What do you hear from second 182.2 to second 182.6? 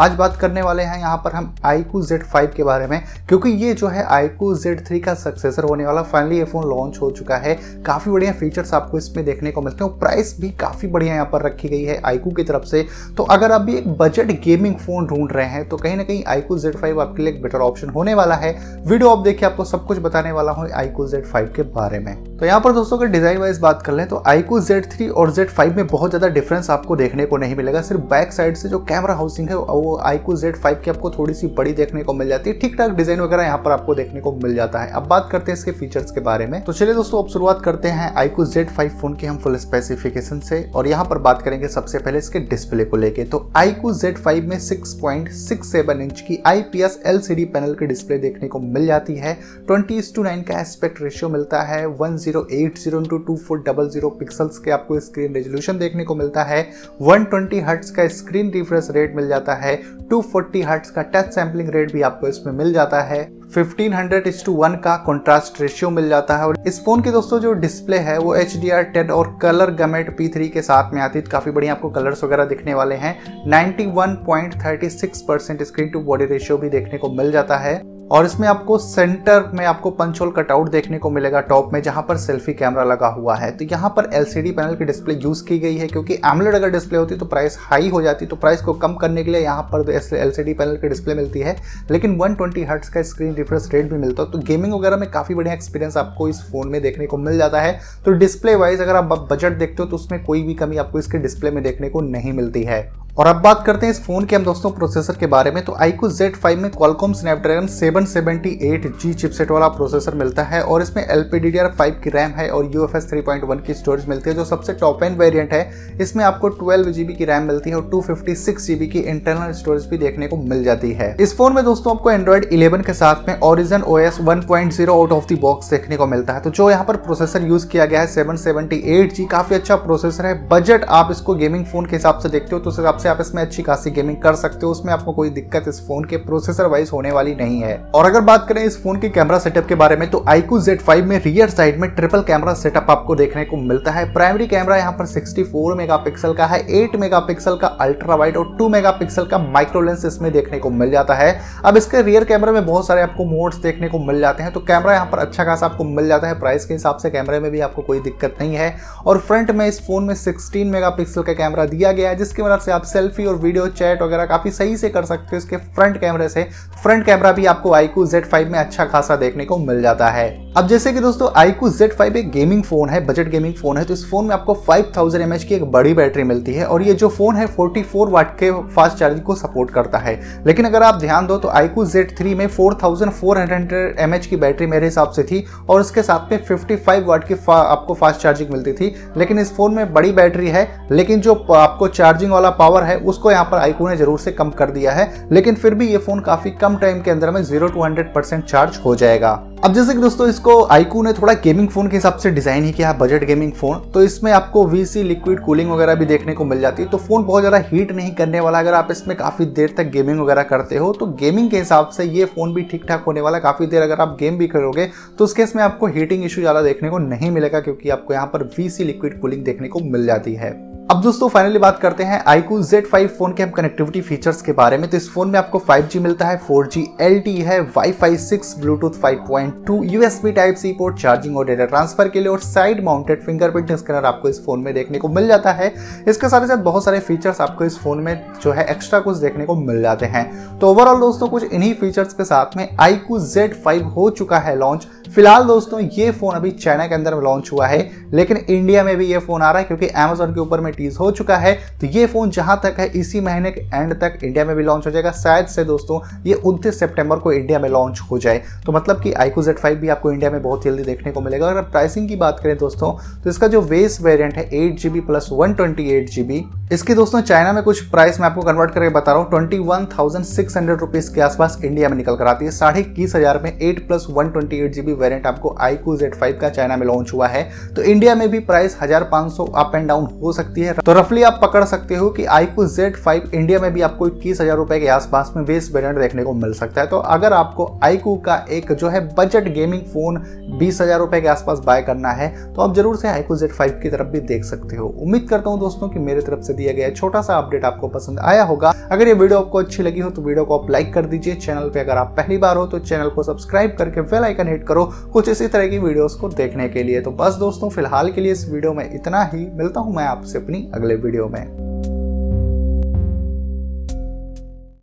में